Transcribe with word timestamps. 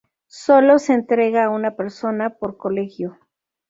Sólo 0.25 0.79
se 0.79 0.93
entrega 0.93 1.45
a 1.45 1.49
una 1.51 1.75
persona 1.75 2.31
por 2.31 2.57
colegio. 2.57 3.19